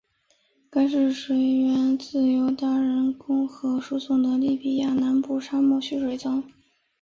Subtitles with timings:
[0.67, 6.43] 该市水源来自由大人工河输送的利比亚南部沙漠蓄水层。